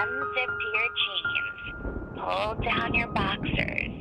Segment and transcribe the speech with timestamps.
[0.00, 1.60] unzipped your jeans,
[2.16, 3.92] pulled down your boxers,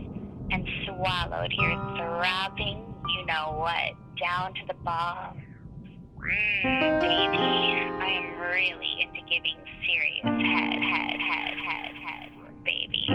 [0.52, 5.36] and swallowed your throbbing, you know what, down to the ball.
[6.18, 12.30] Mmm, baby, I am really into giving serious head, head, head, head, head,
[12.64, 13.06] baby.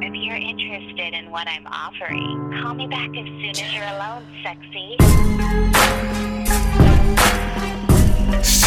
[0.00, 4.24] If you're interested in what I'm offering, call me back as soon as you're alone,
[4.44, 4.96] sexy.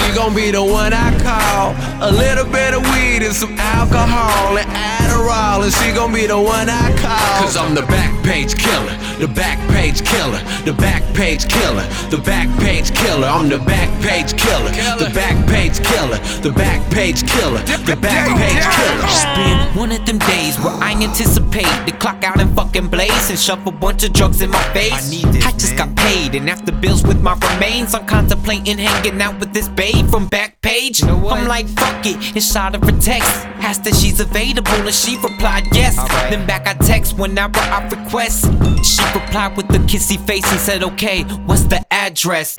[0.09, 1.75] She gon' be the one I call.
[2.01, 6.41] A little bit of weed and some alcohol and Adderall, and she gon' be the
[6.41, 7.43] one I call.
[7.45, 12.17] Cause I'm the back page killer, the back page killer, the back page killer, the
[12.17, 13.27] Backpage killer.
[13.27, 19.03] I'm the back page killer, the Backpage killer, the back page killer, the Backpage killer.
[19.03, 23.29] It's been one of them days where I anticipate the clock out and fucking blaze
[23.29, 24.93] and shove a bunch of drugs in my face.
[24.93, 28.77] I, need this, I just got paid, and after bills with my remains, I'm contemplating
[28.77, 31.01] hanging out with this babe from Backpage.
[31.01, 33.31] You know I'm like, fuck it, and shot her a text.
[33.57, 35.97] Asked if she's available, and she replied yes.
[35.97, 36.29] Right.
[36.29, 38.45] Then back I text whenever I request.
[38.85, 42.55] She replied with a kissy face and said, okay, what's the address?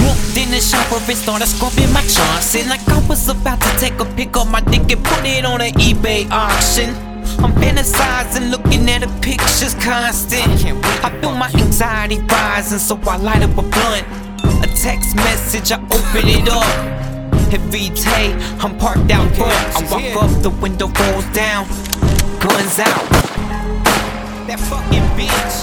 [0.00, 3.98] Walked in the shower and started scrubbing my Johnson Like I was about to take
[3.98, 6.94] a pic of my dick and put it on an eBay auction
[7.40, 10.50] I'm fantasizing, looking at the pictures constant
[11.04, 14.06] I feel my anxiety rising, so I light up a blunt.
[14.64, 16.64] A text message, I open it up.
[17.52, 19.54] Every day, I'm parked out front.
[19.76, 21.66] I walk up, the window rolls down.
[22.40, 23.04] Guns out.
[24.46, 25.56] That fucking bitch.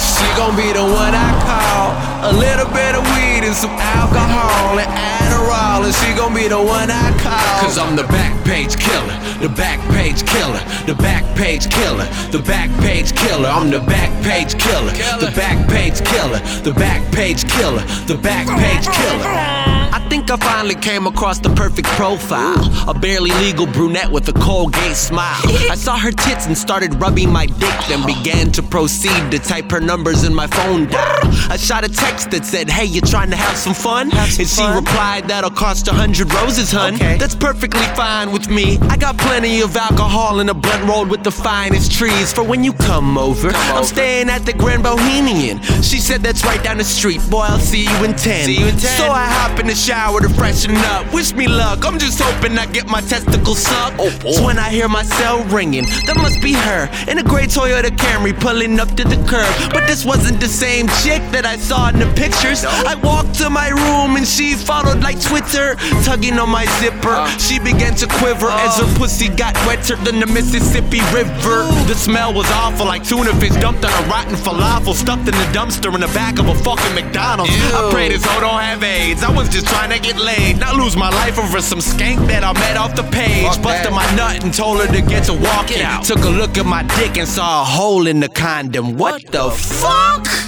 [0.00, 2.30] She gon' be the one I call.
[2.30, 3.19] A little bit of weed
[3.54, 7.60] some alcohol and Adderall, and she gon' be the one I call.
[7.62, 12.38] Cause I'm the back page killer, the back page killer, the back page killer, the
[12.38, 13.48] back page killer.
[13.48, 19.79] I'm the back page killer, the Backpage killer, the Backpage killer, the Backpage killer.
[19.92, 22.58] I think I finally came across the perfect profile.
[22.88, 25.40] A barely legal brunette with a Colgate smile.
[25.70, 29.70] I saw her tits and started rubbing my dick, then began to proceed to type
[29.70, 31.18] her numbers in my phone dial.
[31.50, 34.10] I shot a text that said, Hey, you trying to have some fun?
[34.10, 34.76] Have some and she fun?
[34.84, 36.94] replied, That'll cost a hundred roses, hun.
[36.94, 37.16] Okay.
[37.18, 38.78] That's perfectly fine with me.
[38.82, 42.62] I got plenty of alcohol and a blunt rolled with the finest trees for when
[42.64, 43.50] you come over.
[43.50, 43.86] Come I'm over.
[43.86, 45.60] staying at the Grand Bohemian.
[45.82, 47.20] She said, That's right down the street.
[47.30, 48.44] Boy, I'll see you in 10.
[48.46, 48.80] See you in 10.
[48.98, 51.10] So I hop in the shower to freshen up.
[51.14, 53.96] Wish me luck, I'm just hoping I get my testicles sucked.
[53.98, 54.44] Oh, oh.
[54.44, 58.38] when I hear my cell ringing, that must be her in a gray Toyota Camry
[58.38, 59.48] pulling up to the curb.
[59.72, 62.64] But this wasn't the same chick that I saw in the pictures.
[62.64, 67.16] I walked to my room and she followed like Twitter, tugging on my zipper.
[67.16, 67.26] Uh.
[67.38, 71.64] She began to quiver as her pussy got wetter than the Mississippi River.
[71.88, 75.48] The smell was awful, like tuna fish dumped on a rotten falafel, stuffed in the
[75.56, 77.52] dumpster in the back of a fucking McDonald's.
[77.72, 79.22] I pray this hoe don't have AIDS.
[79.22, 82.42] I was just trying to get laid, not lose my life over some skank that
[82.44, 83.46] I met off the page.
[83.46, 83.92] Fuck Busted that.
[83.92, 85.82] my nut and told her to get to walking.
[85.82, 86.04] Out.
[86.04, 88.96] Took a look at my dick and saw a hole in the condom.
[88.96, 90.39] What, what the, the fuck?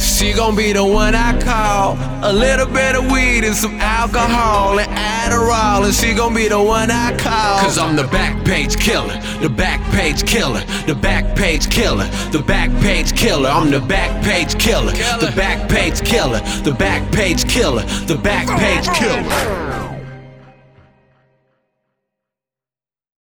[0.00, 1.98] She gon' be the one I call.
[2.22, 6.62] A little bit of weed and some alcohol and Adderall, and she gon' be the
[6.62, 7.60] one I call.
[7.60, 13.14] Cause I'm the Backpage killer, the back page killer, the Backpage killer, the back page
[13.14, 13.50] killer.
[13.50, 19.89] I'm the Backpage killer, the Backpage killer, the Backpage killer, the back page killer.